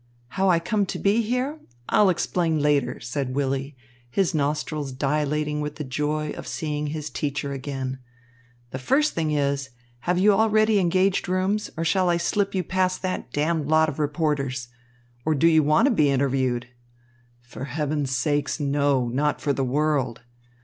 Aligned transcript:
"How 0.29 0.49
I 0.49 0.57
come 0.57 0.87
to 0.87 0.97
be 0.97 1.21
here? 1.21 1.59
I'll 1.87 2.09
explain 2.09 2.57
later," 2.59 2.99
said 2.99 3.35
Willy, 3.35 3.75
his 4.09 4.33
nostrils 4.33 4.91
dilating 4.91 5.61
with 5.61 5.75
the 5.75 5.83
joy 5.83 6.31
of 6.31 6.47
seeing 6.47 6.87
his 6.87 7.11
teacher 7.11 7.53
again. 7.53 7.99
"The 8.71 8.79
first 8.79 9.13
thing 9.13 9.29
is, 9.29 9.69
have 9.99 10.17
you 10.17 10.31
already 10.33 10.79
engaged 10.79 11.29
rooms, 11.29 11.69
and 11.77 11.85
shall 11.85 12.09
I 12.09 12.17
slip 12.17 12.55
you 12.55 12.63
past 12.63 13.03
that 13.03 13.31
damned 13.31 13.67
lot 13.67 13.89
of 13.89 13.99
reporters? 13.99 14.69
Or 15.23 15.35
do 15.35 15.45
you 15.45 15.61
want 15.61 15.85
to 15.85 15.91
be 15.91 16.09
interviewed?" 16.09 16.69
"For 17.43 17.65
heaven's 17.65 18.09
sake, 18.09 18.49
no! 18.59 19.07
Not 19.07 19.39
for 19.39 19.53
the 19.53 19.63
world." 19.63 20.21